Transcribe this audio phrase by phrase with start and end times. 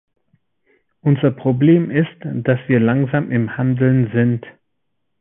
[1.01, 4.43] Unser Problem ist, dass wir langsam im Handeln sind.